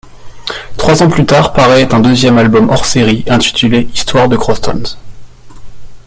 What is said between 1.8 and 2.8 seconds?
un deuxième album